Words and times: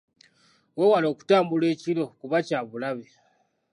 Weewale 0.77 1.07
okutambula 1.13 1.65
ekiro 1.73 2.05
kuba 2.19 2.37
kya 2.47 2.59
bulabe. 2.69 3.05